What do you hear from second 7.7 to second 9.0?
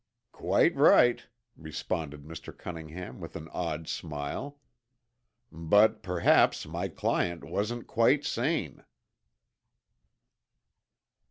quite sane."